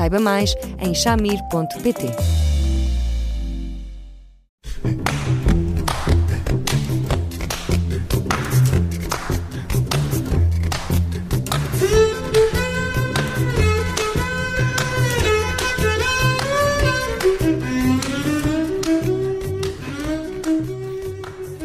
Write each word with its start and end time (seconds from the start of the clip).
Saiba 0.00 0.18
mais 0.18 0.54
em 0.78 0.94
chamir.pt. 0.94 2.06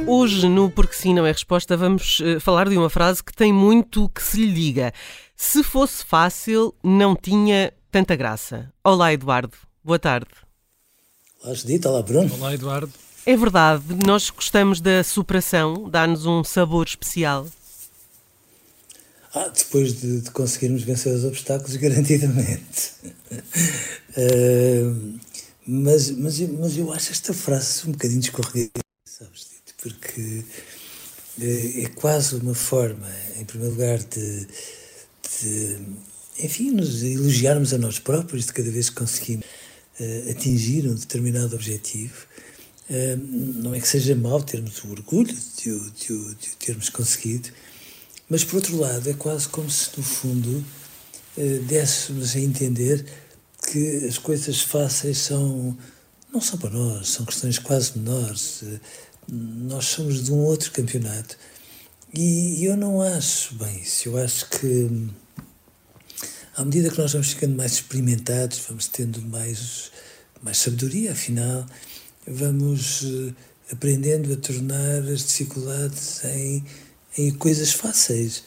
Hoje, 0.05 0.49
no 0.49 0.69
Porque 0.69 0.93
Sim 0.93 1.13
Não 1.13 1.25
é 1.25 1.31
Resposta, 1.31 1.77
vamos 1.77 2.19
uh, 2.19 2.41
falar 2.41 2.67
de 2.67 2.77
uma 2.77 2.89
frase 2.89 3.23
que 3.23 3.31
tem 3.31 3.53
muito 3.53 4.09
que 4.09 4.21
se 4.21 4.45
lhe 4.45 4.51
diga. 4.51 4.91
Se 5.37 5.63
fosse 5.63 6.03
fácil, 6.03 6.75
não 6.83 7.15
tinha 7.15 7.71
tanta 7.95 8.13
graça. 8.13 8.69
Olá, 8.83 9.13
Eduardo. 9.13 9.55
Boa 9.81 9.97
tarde. 9.97 10.27
Olá, 11.41 11.53
Judita. 11.53 11.87
Olá, 11.87 12.01
Bruno. 12.03 12.35
Olá, 12.35 12.53
Eduardo. 12.53 12.91
É 13.25 13.37
verdade, 13.37 13.85
nós 14.05 14.29
gostamos 14.29 14.81
da 14.81 15.01
superação, 15.01 15.89
dá-nos 15.89 16.25
um 16.25 16.43
sabor 16.43 16.85
especial. 16.85 17.47
Ah, 19.33 19.47
depois 19.47 19.93
de, 19.93 20.19
de 20.19 20.31
conseguirmos 20.31 20.83
vencer 20.83 21.15
os 21.15 21.23
obstáculos, 21.23 21.73
garantidamente. 21.79 22.91
uh, 24.17 25.19
mas, 25.65 26.11
mas, 26.11 26.37
mas 26.41 26.77
eu 26.77 26.91
acho 26.91 27.13
esta 27.13 27.33
frase 27.33 27.87
um 27.87 27.93
bocadinho 27.93 28.19
escorregada, 28.19 28.83
sabes, 29.05 29.47
Dito? 29.51 29.73
Porque 29.81 30.43
uh, 31.39 31.85
é 31.85 31.87
quase 31.95 32.35
uma 32.35 32.55
forma, 32.55 33.07
em 33.39 33.45
primeiro 33.45 33.73
lugar, 33.73 33.99
de, 33.99 34.47
de 35.39 35.79
enfim, 36.39 36.71
nos 36.71 37.03
elogiarmos 37.03 37.73
a 37.73 37.77
nós 37.77 37.99
próprios 37.99 38.45
de 38.45 38.53
cada 38.53 38.69
vez 38.69 38.89
que 38.89 38.95
conseguimos 38.95 39.45
uh, 39.99 40.31
atingir 40.31 40.87
um 40.87 40.95
determinado 40.95 41.55
objetivo. 41.55 42.25
Uh, 42.89 43.17
não 43.61 43.73
é 43.73 43.79
que 43.79 43.87
seja 43.87 44.15
mau 44.15 44.41
termos 44.41 44.83
o 44.83 44.91
orgulho 44.91 45.35
de 45.57 45.71
o, 45.71 45.91
de, 45.91 46.13
o, 46.13 46.35
de 46.35 46.49
o 46.49 46.55
termos 46.59 46.89
conseguido, 46.89 47.49
mas 48.29 48.43
por 48.43 48.57
outro 48.57 48.77
lado 48.77 49.09
é 49.09 49.13
quase 49.13 49.47
como 49.47 49.69
se 49.69 49.89
no 49.97 50.03
fundo 50.03 50.63
uh, 51.37 51.59
dessemos 51.63 52.35
a 52.35 52.39
entender 52.39 53.05
que 53.71 54.05
as 54.05 54.17
coisas 54.17 54.61
fáceis 54.61 55.17
são 55.17 55.75
não 56.31 56.41
são 56.41 56.59
para 56.59 56.69
nós, 56.69 57.09
são 57.09 57.25
questões 57.25 57.57
quase 57.57 57.97
menores. 57.97 58.61
Nós 59.27 59.85
somos 59.85 60.25
de 60.25 60.33
um 60.33 60.39
outro 60.39 60.69
campeonato. 60.71 61.37
E, 62.13 62.61
e 62.61 62.65
eu 62.65 62.75
não 62.75 63.01
acho 63.01 63.55
bem 63.55 63.79
isso. 63.79 64.09
Eu 64.09 64.17
acho 64.17 64.49
que 64.49 64.89
à 66.55 66.63
medida 66.63 66.89
que 66.89 66.97
nós 66.97 67.11
vamos 67.11 67.29
ficando 67.29 67.55
mais 67.55 67.73
experimentados, 67.73 68.59
vamos 68.67 68.87
tendo 68.87 69.21
mais, 69.23 69.91
mais 70.41 70.57
sabedoria, 70.57 71.11
afinal, 71.11 71.65
vamos 72.25 73.01
uh, 73.01 73.35
aprendendo 73.71 74.31
a 74.31 74.37
tornar 74.37 75.03
as 75.11 75.27
dificuldades 75.27 76.23
em, 76.23 76.63
em 77.17 77.31
coisas 77.31 77.73
fáceis 77.73 78.43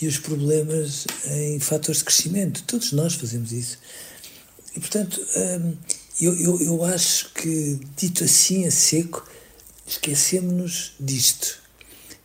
e 0.00 0.06
os 0.06 0.18
problemas 0.18 1.06
em 1.26 1.60
fatores 1.60 1.98
de 1.98 2.04
crescimento. 2.04 2.62
Todos 2.66 2.92
nós 2.92 3.14
fazemos 3.14 3.52
isso. 3.52 3.78
E, 4.74 4.80
portanto, 4.80 5.20
um, 5.36 5.76
eu, 6.18 6.34
eu, 6.38 6.62
eu 6.62 6.84
acho 6.84 7.30
que, 7.34 7.78
dito 7.94 8.24
assim 8.24 8.66
a 8.66 8.70
seco, 8.70 9.28
esquecemos-nos 9.86 10.94
disto. 10.98 11.60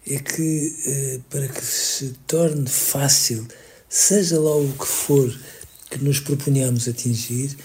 É 0.07 0.17
que, 0.19 1.17
uh, 1.17 1.21
para 1.29 1.47
que 1.49 1.65
se 1.65 2.13
torne 2.25 2.69
fácil 2.69 3.45
seja 3.89 4.39
lá 4.39 4.55
o 4.55 4.71
que 4.73 4.87
for 4.87 5.33
que 5.89 6.03
nos 6.03 6.19
proponhamos 6.19 6.87
atingir, 6.87 7.55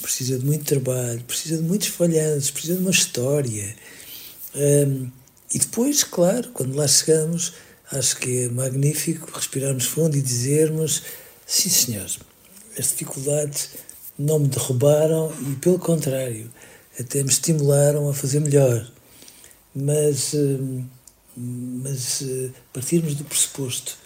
precisa 0.00 0.38
de 0.38 0.44
muito 0.44 0.64
trabalho, 0.64 1.22
precisa 1.24 1.56
de 1.56 1.62
muitos 1.62 1.88
falhanços, 1.88 2.50
precisa 2.50 2.74
de 2.74 2.80
uma 2.80 2.90
história. 2.90 3.74
Um, 4.54 5.10
e 5.54 5.58
depois, 5.58 6.04
claro, 6.04 6.50
quando 6.52 6.76
lá 6.76 6.86
chegamos, 6.86 7.52
acho 7.90 8.16
que 8.16 8.44
é 8.44 8.48
magnífico 8.48 9.30
respirarmos 9.34 9.86
fundo 9.86 10.16
e 10.16 10.22
dizermos: 10.22 11.02
sim, 11.46 11.70
senhor, 11.70 12.10
as 12.78 12.88
dificuldades 12.88 13.70
não 14.18 14.38
me 14.38 14.48
derrubaram 14.48 15.32
e, 15.50 15.56
pelo 15.56 15.78
contrário, 15.78 16.50
até 16.98 17.22
me 17.22 17.30
estimularam 17.30 18.08
a 18.08 18.14
fazer 18.14 18.40
melhor. 18.40 18.90
Mas, 19.74 20.34
mas 21.36 22.22
partirmos 22.72 23.14
do 23.14 23.24
pressuposto 23.24 23.96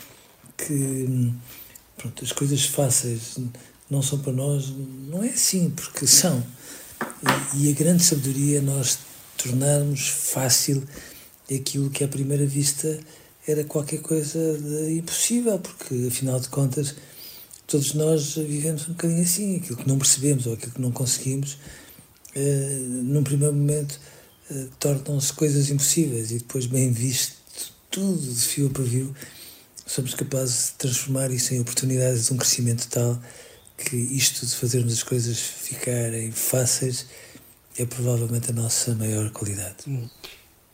que 0.57 1.33
pronto, 1.97 2.25
as 2.25 2.33
coisas 2.33 2.65
fáceis 2.65 3.37
não 3.91 4.03
são 4.03 4.19
para 4.19 4.33
nós, 4.33 4.73
não 5.09 5.23
é 5.23 5.29
assim, 5.29 5.71
porque 5.71 6.07
são. 6.07 6.45
E, 7.57 7.71
a 7.71 7.73
grande 7.73 8.03
sabedoria 8.03 8.59
é 8.59 8.61
nós 8.61 8.99
tornarmos 9.37 10.09
fácil 10.09 10.83
aquilo 11.53 11.91
que 11.91 12.03
à 12.03 12.09
primeira 12.09 12.47
vista 12.47 12.99
era 13.47 13.63
qualquer 13.65 14.01
coisa 14.01 14.39
impossível, 14.91 15.59
porque 15.59 16.07
afinal 16.09 16.41
de 16.41 16.49
contas 16.49 16.95
todos 17.67 17.95
nós 17.95 18.35
vivemos 18.35 18.89
um 18.89 18.93
bocadinho 18.93 19.23
assim, 19.23 19.57
aquilo 19.57 19.77
que 19.77 19.89
não 19.89 19.99
percebemos 19.99 20.47
ou 20.47 20.55
aquilo 20.55 20.73
que 20.73 20.81
não 20.81 20.91
conseguimos, 20.91 21.59
eh, 22.35 22.79
num 22.81 23.23
primeiro 23.23 23.55
momento 23.55 24.01
eh, 24.51 24.67
tornam-se 24.79 25.33
coisas 25.33 25.71
impossíveis 25.71 26.31
e 26.31 26.39
depois 26.39 26.67
bem 26.67 26.93
visto 26.93 27.35
tudo 27.91 28.21
de 28.21 28.41
fio 28.41 28.69
a 28.69 28.71
pavio 28.71 29.15
somos 29.87 30.15
capazes 30.15 30.67
de 30.67 30.73
transformar 30.73 31.31
isso 31.31 31.55
em 31.55 31.61
oportunidades 31.61 32.27
de 32.27 32.35
um 32.35 32.37
crescimento 32.37 32.89
tal 32.89 33.19
que 33.77 33.97
isto 33.97 34.45
de 34.45 34.55
fazermos 34.55 34.93
as 34.93 35.03
coisas 35.03 35.39
ficarem 35.39 36.33
fáceis 36.33 37.07
é 37.79 37.85
provavelmente 37.85 38.51
a 38.51 38.55
nossa 38.55 38.95
maior 38.95 39.31
qualidade. 39.31 39.77
Hum. 39.87 40.09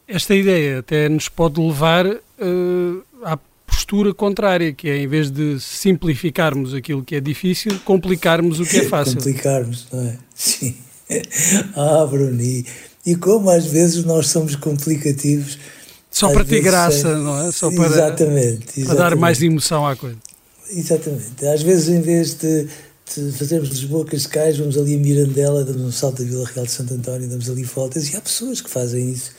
Esta 0.07 0.35
ideia 0.35 0.79
até 0.79 1.09
nos 1.09 1.29
pode 1.29 1.61
levar 1.61 2.07
uh, 2.07 3.05
à 3.25 3.39
postura 3.67 4.15
contrária, 4.15 4.73
que 4.73 4.89
é 4.89 4.99
em 4.99 5.09
vez 5.09 5.31
de 5.31 5.59
simplificarmos 5.59 6.75
aquilo 6.75 7.03
que 7.03 7.17
é 7.17 7.21
difícil, 7.21 7.79
complicarmos 7.85 8.61
o 8.61 8.65
que 8.65 8.79
é 8.79 8.85
fácil. 8.89 9.17
complicarmos, 9.17 9.87
não 9.93 10.01
é? 10.01 10.19
Sim. 10.35 10.77
Ah, 11.77 12.07
Bruni. 12.07 12.65
E 13.05 13.15
como 13.17 13.51
às 13.51 13.67
vezes 13.67 14.03
nós 14.05 14.29
somos 14.29 14.57
complicativos 14.57 15.59
só 16.13 16.31
para 16.31 16.45
ter 16.45 16.61
graça, 16.61 17.09
é, 17.09 17.17
não 17.17 17.41
é? 17.41 17.51
Só 17.51 17.71
para, 17.71 17.87
exatamente, 17.87 18.81
exatamente. 18.81 18.85
para 18.87 18.95
dar 18.95 19.17
mais 19.17 19.43
emoção 19.43 19.87
à 19.87 19.97
coisa. 19.97 20.19
Exatamente. 20.71 21.47
Às 21.47 21.63
vezes, 21.63 21.89
em 21.89 22.01
vez 22.01 22.35
de, 22.35 22.69
de 23.15 23.33
fazermos 23.33 23.71
Lisboa 23.71 24.05
Cascais, 24.05 24.59
vamos 24.59 24.77
ali 24.79 24.95
a 24.95 24.99
Mirandela, 24.99 25.65
damos 25.65 25.83
um 25.83 25.93
salto 25.93 26.23
da 26.23 26.29
Vila 26.29 26.47
Real 26.47 26.67
de 26.67 26.73
Santo 26.73 26.95
António, 26.95 27.29
damos 27.29 27.49
ali 27.51 27.65
voltas, 27.65 28.13
e 28.13 28.17
há 28.17 28.21
pessoas 28.21 28.61
que 28.61 28.71
fazem 28.71 29.11
isso 29.11 29.33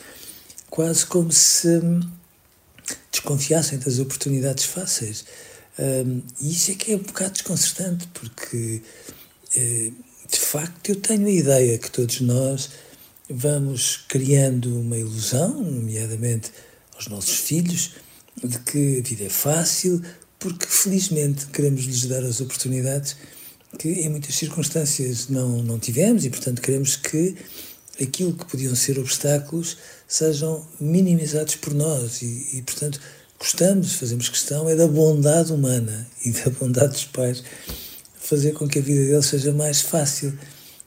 quase 0.68 1.06
como 1.06 1.30
se 1.30 1.68
hum, 1.68 2.00
desconfiassem 3.12 3.78
das 3.78 4.00
oportunidades 4.00 4.64
fáceis. 4.64 5.24
Um, 5.78 6.20
e 6.40 6.50
isso 6.50 6.72
é 6.72 6.74
que 6.74 6.92
é 6.92 6.96
um 6.96 7.00
bocado 7.00 7.32
desconcertante, 7.32 8.08
porque 8.12 8.82
eh, 9.56 9.90
de 10.30 10.38
facto 10.38 10.88
eu 10.88 10.96
tenho 10.96 11.26
a 11.26 11.30
ideia 11.30 11.78
que 11.78 11.90
todos 11.90 12.20
nós 12.20 12.70
vamos 13.28 13.96
criando 14.08 14.80
uma 14.80 14.96
ilusão, 14.96 15.62
nomeadamente 15.62 16.50
aos 16.94 17.08
nossos 17.08 17.36
filhos, 17.36 17.92
de 18.42 18.58
que 18.60 18.98
a 18.98 19.02
vida 19.02 19.24
é 19.24 19.28
fácil, 19.28 20.02
porque 20.38 20.66
felizmente 20.66 21.46
queremos 21.46 21.84
lhes 21.84 22.06
dar 22.06 22.22
as 22.24 22.40
oportunidades 22.40 23.16
que 23.78 23.88
em 23.88 24.08
muitas 24.08 24.34
circunstâncias 24.34 25.28
não, 25.28 25.62
não 25.62 25.78
tivemos 25.78 26.24
e, 26.24 26.30
portanto, 26.30 26.60
queremos 26.60 26.96
que 26.96 27.34
aquilo 28.00 28.32
que 28.32 28.44
podiam 28.44 28.74
ser 28.74 28.98
obstáculos 28.98 29.78
sejam 30.06 30.66
minimizados 30.80 31.56
por 31.56 31.74
nós 31.74 32.22
e, 32.22 32.58
e, 32.58 32.62
portanto, 32.62 33.00
gostamos, 33.38 33.94
fazemos 33.94 34.28
questão 34.28 34.68
é 34.68 34.76
da 34.76 34.86
bondade 34.86 35.52
humana 35.52 36.06
e 36.24 36.30
da 36.30 36.50
bondade 36.50 36.92
dos 36.92 37.04
pais 37.04 37.42
fazer 38.14 38.52
com 38.52 38.66
que 38.66 38.78
a 38.78 38.82
vida 38.82 39.04
deles 39.04 39.26
seja 39.26 39.52
mais 39.52 39.80
fácil. 39.80 40.36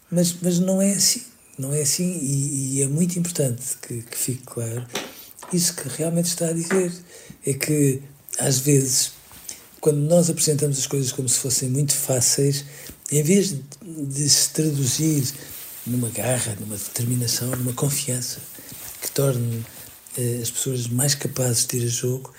Mas, 0.10 0.36
mas 0.42 0.60
não 0.60 0.82
é 0.82 0.92
assim. 0.92 1.22
Não 1.58 1.74
é 1.74 1.82
assim 1.82 2.20
e, 2.22 2.78
e 2.78 2.84
é 2.84 2.88
muito 2.88 3.18
importante 3.18 3.78
que, 3.82 4.02
que 4.02 4.18
fique 4.18 4.44
claro 4.44 4.86
isso 5.54 5.74
que 5.76 5.88
realmente 5.88 6.28
está 6.28 6.48
a 6.48 6.54
dizer. 6.54 6.92
É 7.46 7.54
que, 7.54 8.02
às 8.40 8.60
vezes, 8.60 9.12
quando 9.80 10.00
nós 10.00 10.30
apresentamos 10.30 10.78
as 10.78 10.88
coisas 10.88 11.12
como 11.12 11.28
se 11.30 11.40
fossem 11.40 11.70
muito 11.70 11.94
fáceis, 11.94 12.66
em 13.12 13.24
vez 13.24 13.56
de 13.82 14.30
se 14.30 14.50
traduzir 14.50 15.34
numa 15.86 16.10
garra, 16.10 16.58
numa 16.60 16.76
determinação, 16.76 17.50
numa 17.52 17.74
confiança 17.74 18.40
que 19.02 19.10
torne 19.12 19.66
eh, 20.18 20.40
as 20.42 20.50
pessoas 20.52 20.88
mais 20.88 21.16
capazes 21.16 21.66
de 21.66 21.78
ir 21.78 21.86
a 21.86 21.90
jogo, 21.90 22.34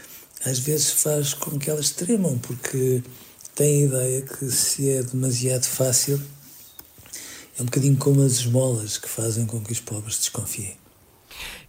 às 0.44 0.58
vezes 0.58 0.90
faz 0.90 1.32
com 1.32 1.58
que 1.58 1.70
elas 1.70 1.90
tremam, 1.90 2.38
porque 2.38 3.02
têm 3.54 3.84
a 3.84 3.86
ideia 3.86 4.22
que 4.22 4.50
se 4.50 4.90
é 4.90 5.02
demasiado 5.02 5.64
fácil, 5.64 6.20
é 7.58 7.62
um 7.62 7.64
bocadinho 7.64 7.96
como 7.96 8.22
as 8.22 8.32
esmolas 8.34 8.98
que 8.98 9.08
fazem 9.08 9.44
com 9.44 9.60
que 9.60 9.72
os 9.72 9.80
pobres 9.80 10.18
desconfiem. 10.18 10.76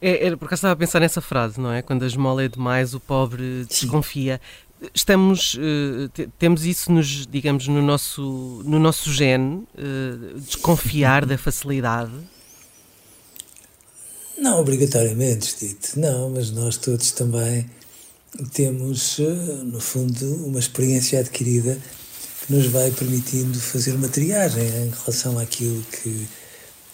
É, 0.02 0.28
é, 0.28 0.36
por 0.36 0.46
acaso 0.46 0.60
estava 0.60 0.74
a 0.74 0.78
pensar 0.78 1.00
nessa 1.00 1.22
frase, 1.22 1.60
não 1.60 1.72
é? 1.72 1.82
Quando 1.82 2.04
a 2.04 2.08
esmola 2.08 2.44
é 2.44 2.48
demais, 2.48 2.94
o 2.94 3.00
pobre 3.00 3.66
desconfia. 3.66 4.40
Sim. 4.82 4.88
Estamos, 4.94 5.56
uh, 5.56 6.30
temos 6.38 6.66
isso, 6.66 6.90
nos, 6.90 7.28
digamos, 7.28 7.68
no 7.68 7.82
nosso, 7.82 8.62
no 8.64 8.80
nosso 8.80 9.12
gene, 9.12 9.68
uh, 9.78 10.40
desconfiar 10.40 11.26
da 11.26 11.38
facilidade? 11.38 12.14
Não 14.38 14.58
obrigatoriamente, 14.58 15.58
Tito, 15.58 16.00
não, 16.00 16.30
mas 16.30 16.50
nós 16.52 16.78
todos 16.78 17.12
também 17.12 17.70
temos, 18.54 19.20
uh, 19.20 19.64
no 19.66 19.82
fundo, 19.82 20.46
uma 20.46 20.60
experiência 20.60 21.20
adquirida 21.20 21.78
nos 22.50 22.66
vai 22.68 22.90
permitindo 22.92 23.60
fazer 23.60 23.94
uma 23.94 24.08
triagem 24.08 24.66
em 24.68 24.90
relação 24.90 25.38
àquilo 25.38 25.84
que, 25.84 26.28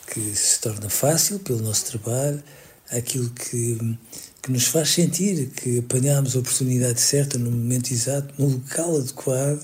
que 0.07 0.35
se 0.35 0.59
torna 0.59 0.89
fácil 0.89 1.39
pelo 1.39 1.61
nosso 1.61 1.85
trabalho, 1.85 2.43
aquilo 2.91 3.29
que, 3.29 3.97
que 4.41 4.51
nos 4.51 4.67
faz 4.67 4.89
sentir 4.89 5.47
que 5.51 5.79
apanhámos 5.79 6.35
a 6.35 6.39
oportunidade 6.39 6.99
certa 6.99 7.37
no 7.37 7.49
momento 7.49 7.91
exato, 7.91 8.33
no 8.37 8.47
local 8.49 8.97
adequado, 8.97 9.63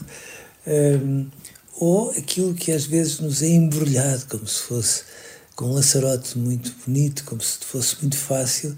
um, 0.65 1.27
ou 1.75 2.11
aquilo 2.11 2.53
que 2.53 2.71
às 2.71 2.85
vezes 2.85 3.19
nos 3.19 3.41
é 3.41 3.47
embrulhado 3.47 4.25
como 4.27 4.47
se 4.47 4.59
fosse 4.61 5.03
com 5.55 5.65
um 5.65 5.73
laçarote 5.73 6.37
muito 6.37 6.73
bonito, 6.85 7.23
como 7.25 7.41
se 7.41 7.57
fosse 7.59 7.97
muito 8.01 8.17
fácil, 8.17 8.75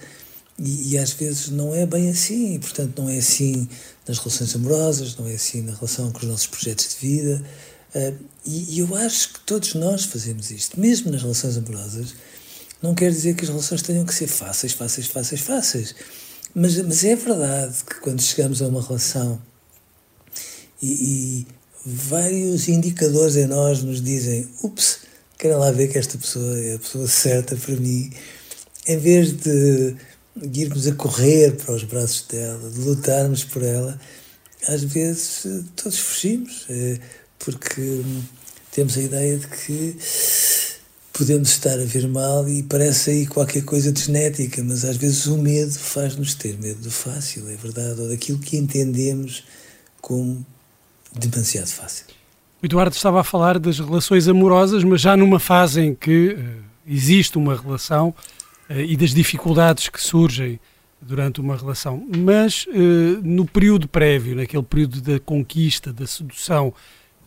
e, 0.60 0.94
e, 0.94 0.98
às 0.98 1.12
vezes 1.12 1.50
não 1.50 1.74
é 1.74 1.86
bem 1.86 2.10
assim, 2.10 2.56
e 2.56 2.60
portanto 2.60 3.02
não 3.02 3.10
é 3.10 3.18
assim 3.18 3.68
nas 4.08 4.20
relações 4.20 4.56
amorosas, 4.56 5.18
não 5.18 5.28
é 5.28 5.34
assim 5.34 5.62
na 5.62 5.74
relação 5.74 6.12
com 6.12 6.20
os 6.20 6.26
nossos 6.26 6.48
projetos 6.48 6.90
de 6.90 7.08
vida. 7.08 7.44
Uh, 7.96 8.16
e, 8.46 8.76
e 8.76 8.80
eu 8.80 8.96
acho 8.96 9.34
que 9.34 9.40
todos 9.42 9.74
nós 9.76 10.04
fazemos 10.06 10.52
isto, 10.52 10.80
mesmo 10.80 11.12
nas 11.12 11.22
relações 11.22 11.58
amorosas 11.58 12.14
não 12.84 12.94
quer 12.94 13.10
dizer 13.10 13.34
que 13.34 13.46
as 13.46 13.50
relações 13.50 13.82
tenham 13.82 14.06
que 14.06 14.14
ser 14.14 14.28
fáceis, 14.28 14.74
fáceis, 14.74 15.08
fáceis, 15.08 15.40
fáceis. 15.40 15.96
Mas, 16.54 16.76
mas 16.82 17.06
é 17.06 17.16
verdade 17.16 17.76
que 17.90 17.96
quando 18.02 18.22
chegamos 18.22 18.62
a 18.62 18.68
uma 18.68 18.86
relação 18.86 19.42
e, 20.82 21.46
e 21.46 21.48
vários 21.86 22.68
indicadores 22.68 23.38
em 23.38 23.48
nós 23.48 23.82
nos 23.82 24.02
dizem: 24.02 24.50
ups, 24.62 25.00
quero 25.38 25.60
lá 25.60 25.72
ver 25.72 25.88
que 25.88 25.98
esta 25.98 26.18
pessoa 26.18 26.60
é 26.60 26.76
a 26.76 26.80
pessoa 26.80 27.08
certa 27.08 27.56
para 27.56 27.76
mim, 27.78 28.12
em 28.86 28.98
vez 28.98 29.32
de, 29.32 29.96
de 30.36 30.62
irmos 30.62 30.88
a 30.88 30.96
correr 30.96 31.56
para 31.58 31.76
os 31.76 31.84
braços 31.84 32.26
dela, 32.28 32.70
de 32.70 32.80
lutarmos 32.80 33.44
por 33.44 33.64
ela, 33.64 34.00
às 34.68 34.84
vezes 34.84 35.46
todos 35.76 36.00
fugimos, 36.00 36.66
é, 36.70 37.00
porque 37.40 38.02
temos 38.72 38.98
a 38.98 39.02
ideia 39.02 39.38
de 39.38 39.48
que 39.48 39.96
podemos 41.14 41.50
estar 41.50 41.80
a 41.80 41.86
ver 41.86 42.08
mal 42.08 42.50
e 42.50 42.64
parece 42.64 43.12
aí 43.12 43.28
qualquer 43.28 43.64
coisa 43.64 43.92
de 43.92 44.02
genética, 44.02 44.64
mas 44.64 44.84
às 44.84 44.98
vezes 44.98 45.28
o 45.28 45.38
medo 45.38 45.72
faz-nos 45.72 46.34
ter 46.34 46.58
medo 46.58 46.82
do 46.82 46.92
fácil, 46.92 47.48
é 47.50 47.56
verdade, 47.56 48.02
ou 48.02 48.10
daquilo 48.10 48.40
que 48.40 48.58
entendemos 48.58 49.44
como 50.02 50.44
demasiado 51.14 51.68
fácil. 51.68 52.06
O 52.62 52.66
Eduardo 52.66 52.96
estava 52.96 53.22
a 53.22 53.24
falar 53.24 53.60
das 53.60 53.78
relações 53.78 54.28
amorosas, 54.28 54.84
mas 54.84 55.02
já 55.02 55.16
numa 55.16 55.40
fase 55.40 55.82
em 55.82 55.94
que 55.94 56.30
uh, 56.30 56.64
existe 56.88 57.38
uma 57.38 57.56
relação 57.56 58.16
e 58.82 58.96
das 58.96 59.14
dificuldades 59.14 59.90
que 59.90 60.02
surgem 60.02 60.60
durante 61.02 61.42
uma 61.42 61.58
relação. 61.58 62.06
Mas 62.18 62.66
uh, 62.68 63.22
no 63.24 63.46
período 63.46 63.88
prévio, 63.88 64.36
naquele 64.36 64.64
período 64.64 65.02
da 65.02 65.20
conquista, 65.20 65.92
da 65.92 66.08
sedução, 66.08 66.74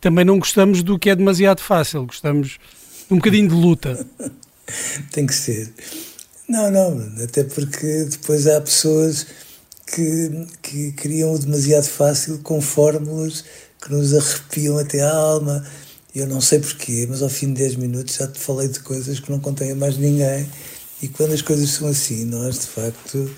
também 0.01 0.25
não 0.25 0.39
gostamos 0.39 0.83
do 0.83 0.99
que 0.99 1.11
é 1.11 1.17
demasiado 1.17 1.61
fácil, 1.61 2.07
gostamos 2.07 2.59
um 3.11 3.17
bocadinho 3.17 3.49
de 3.49 3.55
luta. 3.55 4.07
Tem 5.13 5.27
que 5.27 5.35
ser. 5.35 5.73
Não, 6.49 6.71
não, 6.71 7.23
até 7.23 7.45
porque 7.45 8.05
depois 8.05 8.47
há 8.47 8.61
pessoas 8.61 9.27
que, 9.87 10.47
que 10.63 10.93
criam 10.93 11.33
o 11.35 11.39
demasiado 11.39 11.87
fácil 11.87 12.39
com 12.39 12.61
fórmulas 12.61 13.45
que 13.81 13.93
nos 13.93 14.15
arrepiam 14.15 14.79
até 14.79 15.03
a 15.03 15.13
alma. 15.13 15.65
Eu 16.15 16.27
não 16.27 16.41
sei 16.41 16.61
porquê, 16.61 17.07
mas 17.09 17.23
ao 17.23 17.29
fim 17.29 17.49
de 17.49 17.61
10 17.61 17.77
minutos 17.77 18.15
já 18.15 18.27
te 18.27 18.39
falei 18.39 18.69
de 18.69 18.81
coisas 18.81 19.21
que 19.21 19.31
não 19.31 19.39
contém 19.39 19.73
a 19.73 19.75
mais 19.75 19.99
ninguém. 19.99 20.49
E 21.03 21.09
quando 21.09 21.33
as 21.33 21.43
coisas 21.43 21.71
são 21.71 21.89
assim, 21.89 22.25
nós 22.25 22.61
de 22.61 22.67
facto 22.67 23.31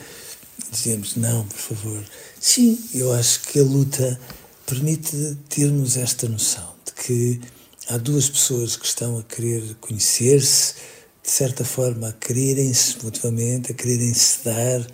dizemos: 0.71 1.17
não, 1.17 1.45
por 1.47 1.59
favor. 1.59 2.05
Sim, 2.41 2.79
eu 2.95 3.13
acho 3.13 3.41
que 3.43 3.59
a 3.59 3.63
luta 3.63 4.19
permite 4.67 5.37
termos 5.49 5.97
esta 5.97 6.29
noção 6.29 6.75
de 6.85 6.93
que 6.93 7.41
há 7.89 7.97
duas 7.97 8.29
pessoas 8.29 8.77
que 8.77 8.87
estão 8.87 9.19
a 9.19 9.23
querer 9.23 9.77
conhecer-se, 9.81 10.75
de 11.23 11.31
certa 11.31 11.65
forma 11.65 12.09
a 12.09 12.13
quererem-se 12.13 12.97
mutuamente, 13.03 13.73
a 13.73 13.75
quererem-se 13.75 14.45
dar, 14.45 14.87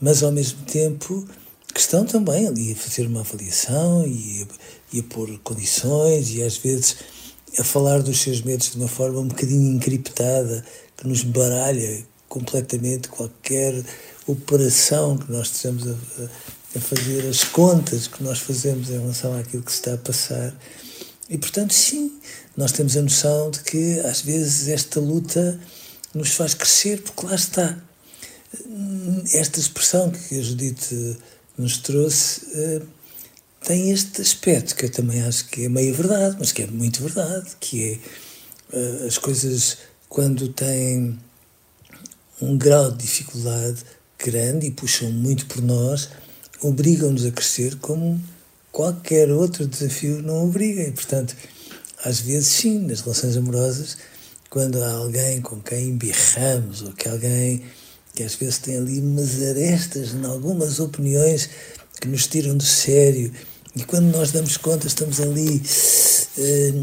mas 0.00 0.22
ao 0.22 0.32
mesmo 0.32 0.62
tempo 0.64 1.26
que 1.74 1.80
estão 1.80 2.04
também 2.04 2.46
ali 2.46 2.72
a 2.72 2.76
fazer 2.76 3.06
uma 3.06 3.20
avaliação 3.20 4.06
e 4.06 4.46
e 4.92 5.00
a 5.00 5.02
pôr 5.04 5.38
condições 5.42 6.30
e 6.34 6.42
às 6.42 6.56
vezes 6.58 6.96
a 7.58 7.64
falar 7.64 8.02
dos 8.02 8.20
seus 8.20 8.42
medos 8.42 8.70
de 8.70 8.76
uma 8.76 8.88
forma 8.88 9.20
um 9.20 9.28
bocadinho 9.28 9.74
encriptada, 9.74 10.64
que 11.02 11.08
nos 11.08 11.24
baralha 11.24 12.06
completamente 12.28 13.08
qualquer 13.08 13.74
operação 14.24 15.18
que 15.18 15.32
nós 15.32 15.48
estejamos 15.48 15.88
a, 15.88 15.96
a, 16.76 16.80
fazer, 16.80 17.28
as 17.28 17.42
contas 17.42 18.06
que 18.06 18.22
nós 18.22 18.38
fazemos 18.38 18.88
em 18.88 19.00
relação 19.00 19.36
àquilo 19.36 19.64
que 19.64 19.72
se 19.72 19.78
está 19.78 19.94
a 19.94 19.98
passar. 19.98 20.54
E, 21.28 21.36
portanto, 21.36 21.74
sim, 21.74 22.20
nós 22.56 22.70
temos 22.70 22.96
a 22.96 23.02
noção 23.02 23.50
de 23.50 23.60
que, 23.64 23.98
às 24.00 24.22
vezes, 24.22 24.68
esta 24.68 25.00
luta 25.00 25.58
nos 26.14 26.30
faz 26.30 26.54
crescer, 26.54 27.02
porque 27.02 27.26
lá 27.26 27.34
está. 27.34 27.76
Esta 29.32 29.58
expressão 29.58 30.08
que 30.12 30.38
a 30.38 30.42
Judite 30.42 31.18
nos 31.58 31.78
trouxe 31.78 32.46
eh, 32.54 32.82
tem 33.64 33.90
este 33.90 34.22
aspecto 34.22 34.76
que 34.76 34.84
eu 34.84 34.90
também 34.90 35.22
acho 35.22 35.48
que 35.48 35.64
é 35.64 35.68
meio 35.68 35.94
verdade, 35.94 36.36
mas 36.38 36.52
que 36.52 36.62
é 36.62 36.66
muito 36.68 37.02
verdade, 37.02 37.50
que 37.58 37.92
é 37.92 37.98
eh, 38.72 39.06
as 39.06 39.18
coisas 39.18 39.78
quando 40.12 40.48
têm 40.48 41.18
um 42.38 42.58
grau 42.58 42.90
de 42.90 42.98
dificuldade 42.98 43.82
grande 44.18 44.66
e 44.66 44.70
puxam 44.70 45.10
muito 45.10 45.46
por 45.46 45.62
nós, 45.62 46.10
obrigam-nos 46.60 47.24
a 47.24 47.30
crescer 47.30 47.76
como 47.76 48.22
qualquer 48.70 49.30
outro 49.30 49.66
desafio 49.66 50.20
não 50.20 50.44
obriga. 50.44 50.82
E, 50.82 50.92
portanto, 50.92 51.34
às 52.04 52.20
vezes, 52.20 52.48
sim, 52.48 52.80
nas 52.80 53.00
relações 53.00 53.38
amorosas, 53.38 53.96
quando 54.50 54.82
há 54.82 54.92
alguém 54.92 55.40
com 55.40 55.58
quem 55.62 55.88
embirramos, 55.88 56.82
ou 56.82 56.92
que 56.92 57.08
alguém 57.08 57.62
que 58.14 58.22
às 58.22 58.34
vezes 58.34 58.58
tem 58.58 58.76
ali 58.76 59.00
umas 59.00 59.42
arestas 59.42 60.12
em 60.12 60.26
algumas 60.26 60.78
opiniões 60.78 61.48
que 61.98 62.06
nos 62.06 62.26
tiram 62.26 62.54
do 62.54 62.62
sério, 62.62 63.32
e 63.74 63.84
quando 63.84 64.06
nós 64.06 64.32
damos 64.32 64.56
conta, 64.56 64.86
estamos 64.86 65.20
ali 65.20 65.62
eh, 66.38 66.74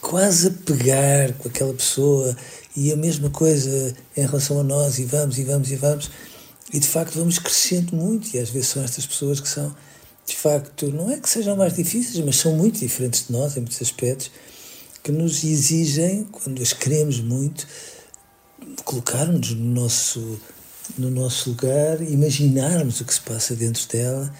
quase 0.00 0.48
a 0.48 0.50
pegar 0.50 1.32
com 1.34 1.48
aquela 1.48 1.72
pessoa, 1.72 2.36
e 2.76 2.92
a 2.92 2.96
mesma 2.96 3.30
coisa 3.30 3.94
em 4.16 4.26
relação 4.26 4.60
a 4.60 4.64
nós, 4.64 4.98
e 4.98 5.04
vamos, 5.04 5.38
e 5.38 5.44
vamos, 5.44 5.70
e 5.70 5.76
vamos, 5.76 6.10
e 6.72 6.78
de 6.78 6.88
facto 6.88 7.18
vamos 7.18 7.38
crescendo 7.38 7.94
muito, 7.94 8.34
e 8.34 8.38
às 8.38 8.50
vezes 8.50 8.68
são 8.68 8.82
estas 8.82 9.06
pessoas 9.06 9.40
que 9.40 9.48
são 9.48 9.74
de 10.26 10.36
facto, 10.36 10.88
não 10.92 11.10
é 11.10 11.18
que 11.18 11.28
sejam 11.28 11.56
mais 11.56 11.74
difíceis, 11.74 12.24
mas 12.24 12.36
são 12.36 12.54
muito 12.54 12.78
diferentes 12.78 13.26
de 13.26 13.32
nós 13.32 13.56
em 13.56 13.60
muitos 13.60 13.82
aspectos, 13.82 14.30
que 15.02 15.10
nos 15.10 15.42
exigem, 15.42 16.24
quando 16.24 16.62
as 16.62 16.72
queremos 16.72 17.20
muito, 17.20 17.66
colocarmos 18.84 19.50
no 19.50 19.74
nosso, 19.74 20.40
no 20.96 21.10
nosso 21.10 21.50
lugar, 21.50 22.00
imaginarmos 22.02 23.00
o 23.00 23.04
que 23.04 23.14
se 23.14 23.20
passa 23.20 23.56
dentro 23.56 23.88
dela 23.88 24.32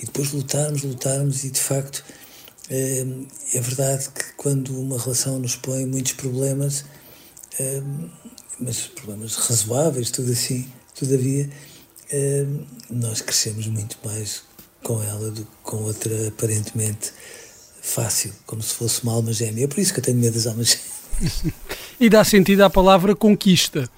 e 0.00 0.06
depois 0.06 0.32
lutarmos, 0.32 0.82
lutarmos 0.82 1.44
e 1.44 1.50
de 1.50 1.60
facto 1.60 2.04
é, 2.68 3.06
é 3.54 3.60
verdade 3.60 4.08
que 4.10 4.32
quando 4.36 4.78
uma 4.80 4.98
relação 4.98 5.38
nos 5.38 5.56
põe 5.56 5.86
muitos 5.86 6.12
problemas, 6.12 6.84
é, 7.58 7.82
mas 8.58 8.82
problemas 8.88 9.36
razoáveis, 9.36 10.10
tudo 10.10 10.32
assim, 10.32 10.66
todavia, 10.98 11.48
é, 12.10 12.46
nós 12.90 13.20
crescemos 13.20 13.66
muito 13.66 13.96
mais 14.04 14.42
com 14.82 15.02
ela 15.02 15.30
do 15.30 15.42
que 15.42 15.56
com 15.62 15.78
outra 15.78 16.28
aparentemente 16.28 17.12
fácil, 17.82 18.32
como 18.46 18.62
se 18.62 18.74
fosse 18.74 19.02
uma 19.02 19.12
alma 19.12 19.32
gêmea. 19.32 19.64
É 19.64 19.68
por 19.68 19.78
isso 19.78 19.92
que 19.92 20.00
eu 20.00 20.04
tenho 20.04 20.18
medo 20.18 20.34
das 20.34 20.46
almas 20.46 20.68
gêmeas. 20.68 21.54
e 22.00 22.08
dá 22.08 22.24
sentido 22.24 22.62
à 22.62 22.70
palavra 22.70 23.14
conquista. 23.14 23.88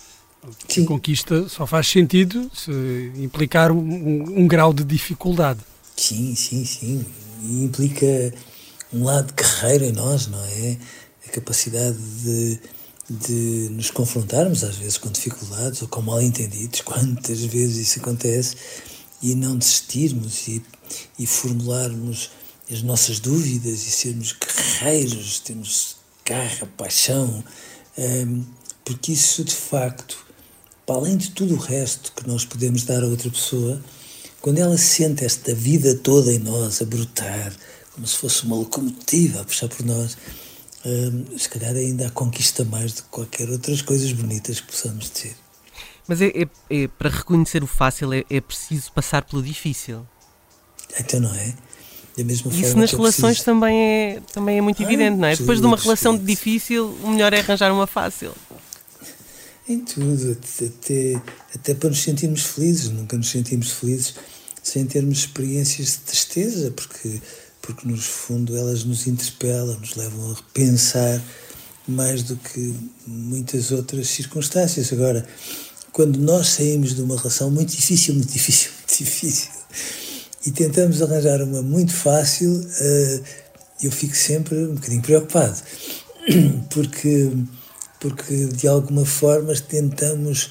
Sim. 0.69 0.85
A 0.85 0.87
conquista 0.87 1.49
só 1.49 1.67
faz 1.67 1.89
sentido 1.89 2.51
se 2.55 2.71
implicar 3.17 3.73
um, 3.73 4.41
um, 4.41 4.47
grau 4.47 4.73
de 4.73 4.85
dificuldade. 4.85 5.61
Sim, 5.99 6.37
sim, 6.37 6.65
sim. 6.65 7.05
E 7.43 7.65
implica 7.65 8.33
um 8.93 9.03
lado 9.03 9.35
guerreiro 9.35 9.85
em 9.85 9.93
nós, 9.93 10.29
não 10.29 10.43
é? 10.45 10.79
A 11.27 11.31
capacidade 11.31 11.99
de, 12.23 12.61
de 13.11 13.69
nos 13.73 13.91
confrontarmos, 13.91 14.63
às 14.63 14.77
vezes, 14.77 14.97
com 14.97 15.11
dificuldades 15.11 15.83
ou 15.83 15.89
com 15.89 16.01
mal-entendidos, 16.01 16.83
quantas 16.87 17.41
vezes 17.41 17.89
isso 17.89 17.99
acontece, 17.99 18.55
e 19.21 19.35
não 19.35 19.59
desistirmos 19.59 20.47
e, 20.47 20.63
e 21.19 21.27
formularmos 21.27 22.31
as 22.71 22.81
nossas 22.83 23.19
dúvidas 23.19 23.85
e 23.85 23.91
sermos 23.91 24.33
guerreiros, 24.33 25.41
temos 25.41 25.97
garra, 26.25 26.67
paixão, 26.77 27.43
um, 27.99 28.45
porque 28.85 29.13
isso 29.13 29.43
de 29.43 29.55
facto, 29.55 30.25
para 30.87 30.95
além 30.95 31.17
de 31.17 31.33
tudo 31.33 31.55
o 31.55 31.59
resto 31.59 32.13
que 32.13 32.29
nós 32.29 32.45
podemos 32.45 32.85
dar 32.85 33.03
a 33.03 33.07
outra 33.07 33.29
pessoa, 33.31 33.83
quando 34.41 34.59
ela 34.59 34.79
sente 34.79 35.25
esta 35.25 35.55
vida 35.55 35.95
toda 35.97 36.33
em 36.33 36.39
nós 36.39 36.81
a 36.81 36.85
brotar, 36.85 37.53
como 37.93 38.07
se 38.07 38.17
fosse 38.17 38.45
uma 38.45 38.57
locomotiva 38.57 39.41
a 39.41 39.45
puxar 39.45 39.69
por 39.69 39.85
nós, 39.85 40.17
um, 40.85 41.39
se 41.39 41.49
calhar 41.49 41.75
ainda 41.75 42.07
a 42.07 42.11
conquista 42.11 42.65
mais 42.65 42.93
do 42.93 43.03
que 43.03 43.09
qualquer 43.09 43.51
outras 43.51 43.83
coisas 43.83 44.13
bonitas 44.13 44.61
que 44.61 44.67
possamos 44.67 45.11
dizer. 45.11 45.37
Mas 46.07 46.23
é, 46.23 46.29
é, 46.29 46.49
é 46.71 46.89
para 46.89 47.11
reconhecer 47.11 47.63
o 47.63 47.67
fácil 47.67 48.13
é, 48.13 48.25
é 48.31 48.41
preciso 48.41 48.93
passar 48.93 49.25
pelo 49.25 49.43
difícil. 49.43 50.07
Então 50.99 51.21
não 51.21 51.35
é? 51.35 51.55
Isso 52.51 52.77
nas 52.77 52.91
relações 52.91 53.39
preciso... 53.39 53.45
também, 53.45 53.81
é, 53.81 54.23
também 54.33 54.59
é 54.59 54.61
muito 54.61 54.83
ah, 54.83 54.85
evidente, 54.85 55.17
não 55.17 55.29
é? 55.29 55.37
Depois 55.37 55.61
de 55.61 55.67
uma 55.67 55.77
relação 55.77 56.19
difícil, 56.19 56.97
o 57.05 57.11
melhor 57.11 57.33
é 57.33 57.39
arranjar 57.39 57.73
uma 57.73 57.87
fácil. 57.87 58.33
Em 59.69 59.81
tudo, 59.81 60.33
até, 60.33 61.23
até 61.55 61.75
para 61.75 61.91
nos 61.91 62.03
sentirmos 62.03 62.43
felizes. 62.43 62.91
Nunca 62.91 63.17
nos 63.17 63.31
sentimos 63.31 63.73
felizes 63.73 64.15
sem 64.63 64.87
termos 64.87 65.19
experiências 65.19 65.89
de 65.89 65.99
tristeza, 65.99 66.71
porque, 66.71 67.21
porque 67.61 67.87
no 67.87 67.97
fundo 67.97 68.57
elas 68.57 68.85
nos 68.85 69.07
interpelam, 69.07 69.79
nos 69.79 69.95
levam 69.95 70.31
a 70.31 70.35
repensar 70.35 71.23
mais 71.87 72.23
do 72.23 72.37
que 72.37 72.75
muitas 73.07 73.71
outras 73.71 74.09
circunstâncias. 74.09 74.93
Agora, 74.93 75.27
quando 75.93 76.19
nós 76.19 76.49
saímos 76.49 76.95
de 76.95 77.03
uma 77.03 77.17
relação 77.17 77.51
muito 77.51 77.75
difícil, 77.75 78.15
muito 78.15 78.33
difícil, 78.33 78.71
muito 78.79 78.99
difícil, 78.99 79.49
e 80.47 80.51
tentamos 80.51 81.03
arranjar 81.03 81.43
uma 81.43 81.63
muito 81.63 81.93
fácil, 81.93 82.65
eh, 82.81 83.21
eu 83.83 83.91
fico 83.91 84.15
sempre 84.15 84.57
um 84.57 84.75
bocadinho 84.75 85.03
preocupado, 85.03 85.57
porque, 86.71 87.33
porque 88.01 88.47
de 88.47 88.69
alguma 88.69 89.05
forma 89.05 89.55
tentamos, 89.55 90.51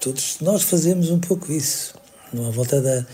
todos 0.00 0.38
nós 0.40 0.62
fazemos 0.62 1.10
um 1.10 1.18
pouco 1.18 1.52
isso, 1.52 1.94
não 2.32 2.46
há 2.46 2.50
volta 2.50 2.78
a 2.78 2.80
dar, 2.80 3.06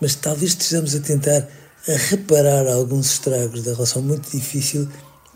mas 0.00 0.14
talvez 0.14 0.52
estejamos 0.52 0.94
a 0.94 1.00
tentar 1.00 1.48
a 1.86 1.92
reparar 2.08 2.66
alguns 2.66 3.12
estragos 3.12 3.62
da 3.62 3.72
relação 3.72 4.00
muito 4.00 4.30
difícil 4.30 4.88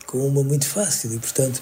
com 0.07 0.27
uma 0.27 0.43
muito 0.43 0.67
fácil. 0.67 1.13
E, 1.13 1.19
portanto, 1.19 1.61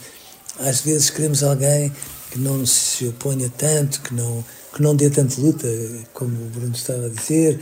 às 0.59 0.81
vezes 0.81 1.09
queremos 1.09 1.43
alguém 1.43 1.91
que 2.31 2.39
não 2.39 2.65
se 2.65 3.05
oponha 3.07 3.51
tanto, 3.57 4.01
que 4.01 4.13
não, 4.13 4.43
que 4.73 4.81
não 4.81 4.95
dê 4.95 5.09
tanta 5.09 5.39
luta, 5.41 5.67
como 6.13 6.29
o 6.29 6.49
Bruno 6.49 6.73
estava 6.73 7.07
a 7.07 7.09
dizer, 7.09 7.59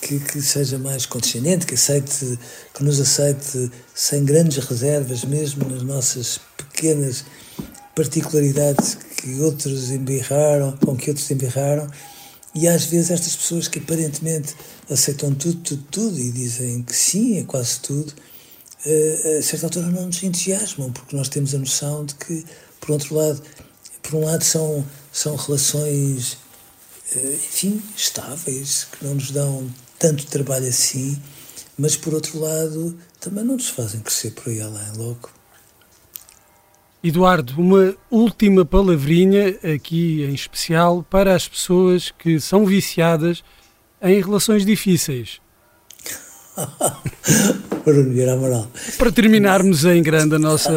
que, 0.00 0.20
que, 0.20 0.40
seja 0.40 0.78
mais 0.78 1.06
condescendente, 1.06 1.66
que, 1.66 1.74
aceite, 1.74 2.38
que 2.72 2.84
nos 2.84 3.00
aceite 3.00 3.70
sem 3.94 4.24
grandes 4.24 4.64
reservas, 4.64 5.24
mesmo 5.24 5.68
nas 5.68 5.82
nossas 5.82 6.40
pequenas 6.56 7.24
particularidades 7.98 8.96
que 9.16 9.40
outros 9.40 9.90
embirraram, 9.90 10.76
com 10.76 10.96
que 10.96 11.10
outros 11.10 11.28
embirraram. 11.32 11.90
E 12.54 12.68
às 12.68 12.84
vezes 12.84 13.10
estas 13.10 13.34
pessoas 13.34 13.66
que 13.66 13.80
aparentemente 13.80 14.54
aceitam 14.88 15.34
tudo, 15.34 15.56
tudo, 15.56 15.82
tudo 15.90 16.18
e 16.20 16.30
dizem 16.30 16.82
que 16.84 16.94
sim 16.94 17.40
a 17.40 17.44
quase 17.44 17.80
tudo, 17.80 18.12
eh, 18.86 19.38
a 19.40 19.42
certa 19.42 19.66
altura 19.66 19.88
não 19.88 20.06
nos 20.06 20.22
entusiasmam, 20.22 20.92
porque 20.92 21.16
nós 21.16 21.28
temos 21.28 21.52
a 21.56 21.58
noção 21.58 22.04
de 22.04 22.14
que, 22.14 22.44
por 22.80 22.92
outro 22.92 23.16
lado, 23.16 23.42
por 24.00 24.14
um 24.14 24.24
lado 24.24 24.44
são, 24.44 24.86
são 25.12 25.34
relações, 25.34 26.38
eh, 27.16 27.34
enfim, 27.34 27.82
estáveis, 27.96 28.86
que 28.92 29.04
não 29.04 29.16
nos 29.16 29.32
dão 29.32 29.68
tanto 29.98 30.24
trabalho 30.26 30.68
assim, 30.68 31.20
mas 31.76 31.96
por 31.96 32.14
outro 32.14 32.38
lado 32.38 32.96
também 33.18 33.44
não 33.44 33.56
nos 33.56 33.68
fazem 33.68 34.00
crescer 34.00 34.30
por 34.30 34.50
aí 34.50 34.60
além 34.60 34.92
logo. 34.96 35.37
Eduardo, 37.02 37.54
uma 37.58 37.94
última 38.10 38.64
palavrinha 38.64 39.56
aqui 39.74 40.24
em 40.24 40.34
especial 40.34 41.04
para 41.08 41.34
as 41.34 41.46
pessoas 41.46 42.12
que 42.18 42.40
são 42.40 42.66
viciadas 42.66 43.42
em 44.02 44.20
relações 44.20 44.66
difíceis. 44.66 45.40
Para 48.98 49.12
terminarmos 49.12 49.84
em 49.84 50.02
grande 50.02 50.34
a 50.34 50.38
nossa, 50.38 50.70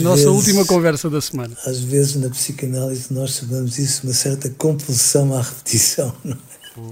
vezes, 0.00 0.26
última 0.26 0.64
conversa 0.64 1.08
da 1.08 1.20
semana. 1.20 1.56
Às 1.64 1.80
vezes 1.80 2.16
na 2.16 2.28
psicanálise 2.28 3.06
nós 3.10 3.36
chamamos 3.36 3.78
isso 3.78 4.02
uma 4.04 4.12
certa 4.12 4.50
compulsão 4.50 5.34
à 5.34 5.40
repetição. 5.40 6.14
Não 6.22 6.36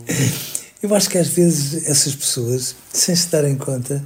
é? 0.09 0.43
Eu 0.83 0.95
acho 0.95 1.09
que 1.09 1.19
às 1.19 1.29
vezes 1.29 1.87
essas 1.87 2.14
pessoas, 2.14 2.75
sem 2.93 3.14
se 3.14 3.29
darem 3.29 3.55
conta, 3.57 4.05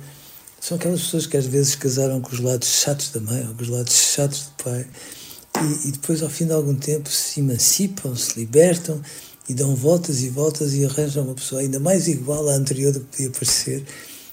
são 0.67 0.77
aquelas 0.77 1.03
pessoas 1.03 1.29
que 1.29 1.37
às 1.37 1.47
vezes 1.47 1.77
casaram 1.77 2.21
com 2.21 2.33
os 2.33 2.41
lados 2.41 2.67
chatos 2.67 3.11
da 3.11 3.21
mãe 3.21 3.47
ou 3.47 3.55
com 3.55 3.63
os 3.63 3.69
lados 3.69 3.93
chatos 3.93 4.47
do 4.47 4.65
pai 4.65 4.85
e, 5.63 5.89
e 5.89 5.93
depois, 5.93 6.25
ao 6.25 6.29
fim 6.29 6.45
de 6.45 6.53
algum 6.53 6.75
tempo, 6.75 7.09
se 7.09 7.39
emancipam, 7.39 8.17
se 8.17 8.37
libertam 8.37 9.01
e 9.49 9.55
dão 9.55 9.77
voltas 9.77 10.25
e 10.25 10.29
voltas 10.29 10.75
e 10.75 10.85
arranjam 10.85 11.23
uma 11.23 11.35
pessoa 11.35 11.61
ainda 11.61 11.79
mais 11.79 12.09
igual 12.09 12.49
à 12.49 12.55
anterior 12.55 12.93
do 12.93 12.99
que 12.99 13.07
podia 13.07 13.31
parecer. 13.31 13.85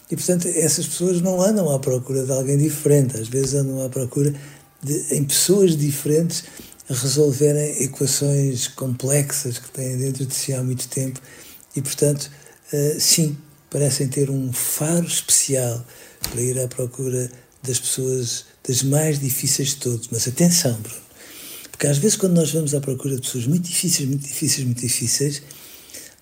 E, 0.10 0.16
portanto, 0.16 0.48
essas 0.48 0.88
pessoas 0.88 1.22
não 1.22 1.40
andam 1.40 1.70
à 1.70 1.78
procura 1.78 2.25
de 2.25 2.32
alguém 2.32 2.58
diferente, 2.58 3.16
às 3.16 3.28
vezes 3.28 3.54
andam 3.54 3.86
à 3.86 3.90
procura 3.90 4.34
de, 4.82 5.16
em 5.16 5.24
pessoas 5.24 5.78
diferentes, 5.78 6.46
resolverem 6.90 7.84
equações 7.84 8.68
complexas 8.70 9.60
que 9.60 9.70
têm 9.70 10.00
dentro 10.00 10.25
de 10.25 10.34
si 10.34 10.52
há 10.52 10.63
muito 10.63 10.88
tempo 10.88 11.20
e, 11.75 11.82
portanto, 11.84 12.32
uh, 12.74 13.00
sim, 13.00 13.38
parecem 13.70 14.08
ter 14.08 14.32
um 14.32 14.52
faro 14.52 15.06
especial 15.06 15.86
para 16.30 16.42
ir 16.42 16.60
à 16.60 16.68
procura 16.68 17.32
das 17.62 17.80
pessoas, 17.80 18.46
das 18.68 18.84
mais 18.84 19.20
difíceis 19.20 19.70
de 19.70 19.75
todos. 19.77 20.10
Mas 20.12 20.27
atenção, 20.27 20.74
Bruno, 20.82 21.01
porque 21.72 21.88
às 21.88 21.98
vezes, 21.98 22.18
quando 22.18 22.34
nós 22.34 22.51
vamos 22.51 22.74
à 22.74 22.80
procura 22.80 23.15
de 23.15 23.22
pessoas 23.22 23.48
muito 23.48 23.68
difíceis, 23.68 24.08
muito 24.08 24.27
difíceis, 24.27 24.65
muito 24.65 24.82
difíceis, 24.82 25.42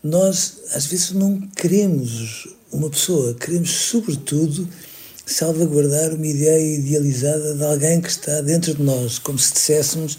nós 0.03 0.61
às 0.73 0.85
vezes 0.85 1.11
não 1.11 1.39
queremos 1.55 2.47
uma 2.71 2.89
pessoa, 2.89 3.33
queremos, 3.35 3.69
sobretudo, 3.69 4.67
salvaguardar 5.25 6.13
uma 6.13 6.27
ideia 6.27 6.77
idealizada 6.77 7.53
de 7.55 7.63
alguém 7.63 8.01
que 8.01 8.09
está 8.09 8.41
dentro 8.41 8.73
de 8.73 8.81
nós, 8.81 9.19
como 9.19 9.37
se 9.37 9.53
disséssemos, 9.53 10.17